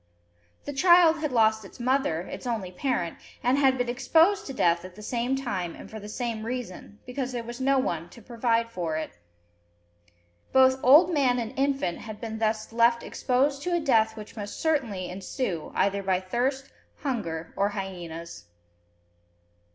[0.65, 4.83] The child had lost its mother, its only parent, and had been "exposed" to death
[4.83, 8.19] at the same time and for the same reason, because there was no one to
[8.19, 9.11] provide for it.
[10.53, 14.59] Both old man and infant had been thus left exposed to a death which must
[14.59, 16.71] certainly ensue, either by thirst,
[17.03, 18.45] hunger, or hyenas.